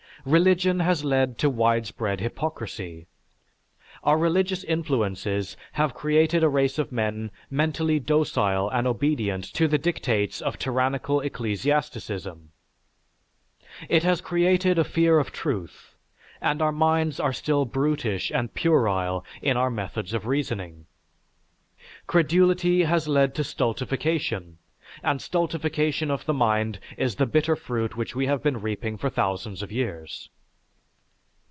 [0.23, 3.07] Religion has led to widespread hypocrisy.
[4.03, 9.79] Our religious influences have created a race of men mentally docile and obedient to the
[9.79, 12.51] dictates of tyrannical ecclesiasticism.
[13.89, 15.95] It has created a fear of truth,
[16.39, 20.85] and our minds are still brutish and puerile in our methods of reasoning.
[22.05, 24.59] Credulity has led to stultification,
[25.03, 29.09] and stultification of the mind is the bitter fruit which we have been reaping for
[29.09, 30.29] thousands of years.